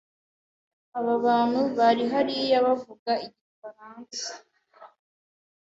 [0.97, 4.29] Abo bantu bari hariya bavuga igifaransa.